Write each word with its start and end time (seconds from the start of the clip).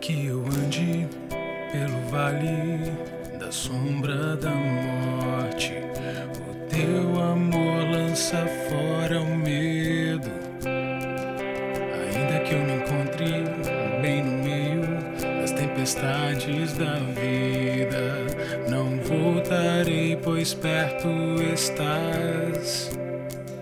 que 0.00 0.26
eu 0.26 0.42
ande 0.46 1.06
pelo 1.70 2.00
vale 2.10 2.90
da 3.38 3.52
sombra 3.52 4.34
da 4.36 4.50
morte, 4.50 5.74
o 6.40 6.54
teu 6.68 7.22
amor 7.22 7.84
lança 7.92 8.46
fora 8.68 9.20
o 9.20 9.36
medo. 9.36 10.30
Ainda 10.64 12.40
que 12.44 12.54
eu 12.54 12.60
me 12.60 12.76
encontre 12.76 13.44
bem 14.00 14.24
no 14.24 14.42
meio 14.42 14.80
das 15.40 15.52
tempestades 15.52 16.72
da 16.72 16.94
vida, 16.94 18.26
não 18.70 18.98
voltarei, 19.00 20.16
pois 20.16 20.54
perto 20.54 21.08
estás. 21.52 22.90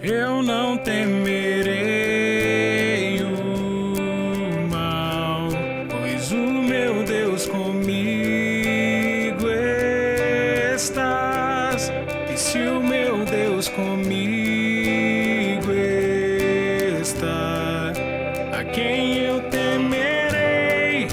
Eu 0.00 0.40
não 0.42 0.78
temerei 0.78 1.97
quem 18.88 19.18
eu 19.18 19.42
temerei? 19.50 21.08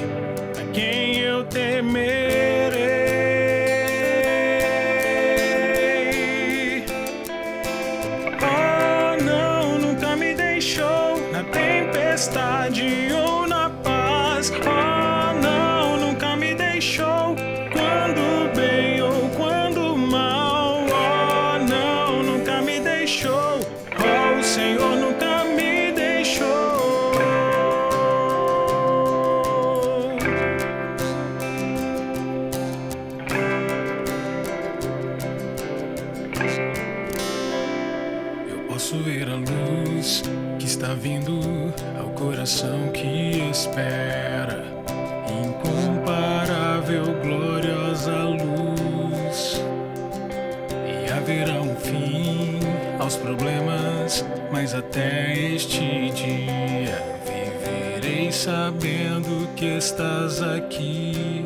A 0.57 0.71
quem 0.71 1.17
eu 1.19 1.43
temerei? 1.43 2.05
Oh, 8.41 9.21
não, 9.21 9.77
nunca 9.77 10.15
me 10.15 10.33
deixou 10.35 11.19
na 11.33 11.43
tempestade 11.43 13.11
posso 38.85 38.97
ver 38.97 39.27
a 39.27 39.35
luz 39.35 40.21
que 40.59 40.65
está 40.67 40.93
vindo 40.93 41.39
ao 41.99 42.09
coração 42.09 42.91
que 42.93 43.49
espera. 43.49 44.63
Incomparável, 45.43 47.05
gloriosa 47.23 48.13
luz. 48.25 49.59
E 50.85 51.11
haverá 51.11 51.59
um 51.61 51.75
fim 51.77 52.59
aos 52.99 53.15
problemas, 53.15 54.23
mas 54.51 54.75
até 54.75 55.33
este 55.33 56.11
dia 56.11 57.01
viverei 57.25 58.31
sabendo 58.31 59.49
que 59.55 59.77
estás 59.77 60.43
aqui. 60.43 61.43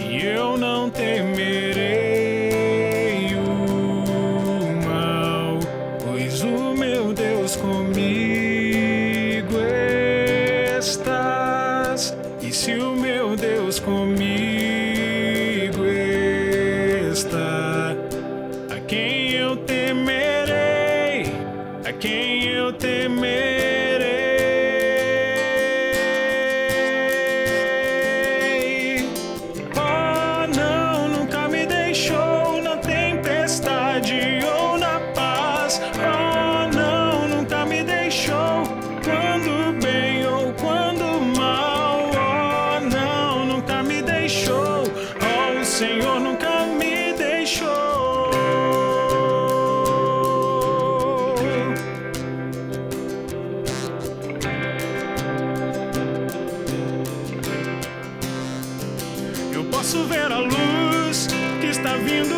E 0.00 0.24
eu 0.24 0.56
não 0.56 0.88
temerei 0.88 1.51
se 12.52 12.74
o 12.74 12.94
meu 12.94 13.34
Deus 13.34 13.80
comigo 13.80 14.20
está, 17.10 17.96
a 18.70 18.80
quem 18.80 19.32
eu 19.32 19.56
temerei? 19.56 21.32
A 21.84 21.92
quem 21.98 22.48
eu 22.48 22.72
temerei? 22.74 23.81
posso 59.82 60.04
ver 60.04 60.30
a 60.30 60.38
luz 60.38 61.26
que 61.60 61.66
está 61.66 61.96
vindo 61.96 62.36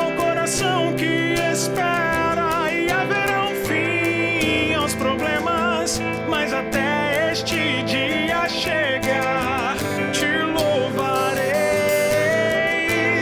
ao 0.00 0.12
coração 0.12 0.94
que 0.94 1.34
espera 1.52 2.72
e 2.72 2.88
haverá 2.88 3.46
um 3.46 3.54
fim 3.64 4.74
aos 4.74 4.94
problemas, 4.94 6.00
mas 6.30 6.52
até 6.52 7.32
este 7.32 7.82
dia 7.82 8.48
chegar. 8.48 9.76
Te 10.12 10.26
louvarei, 10.54 11.56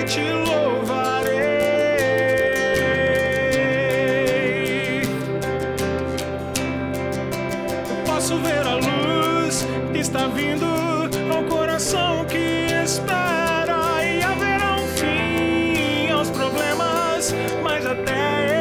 te 0.05 0.21
louvarei. 0.21 1.41
Posso 8.05 8.37
ver 8.37 8.67
a 8.67 8.75
luz 8.75 9.67
que 9.95 10.01
está 10.01 10.27
vindo. 10.27 11.06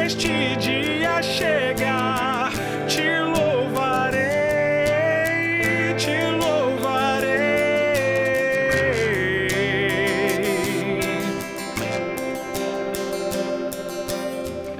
este 0.06 0.54
dia 0.56 1.20
chegar, 1.20 2.52
te 2.86 3.20
louvarei, 3.22 4.22
te 5.96 6.16
louvarei. 6.30 7.26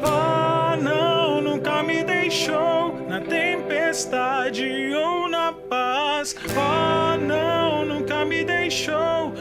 Ah, 0.04 0.78
não, 0.80 1.42
nunca 1.42 1.82
me 1.82 2.04
deixou 2.04 2.94
na 3.08 3.20
tempestade 3.20 4.94
ou 4.94 5.28
na 5.28 5.52
paz. 5.52 6.36
Ah, 6.56 7.18
não, 7.20 7.84
nunca 7.84 8.24
me 8.24 8.44
deixou 8.44 9.32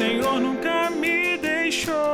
Senhor 0.00 0.40
nunca 0.40 0.88
me 0.88 1.36
deixou. 1.36 2.09